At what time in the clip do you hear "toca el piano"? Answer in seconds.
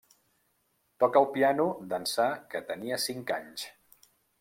1.03-1.67